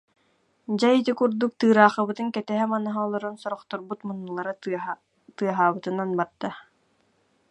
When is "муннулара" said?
4.07-4.53